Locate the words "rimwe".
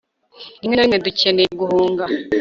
0.61-0.75, 0.85-0.97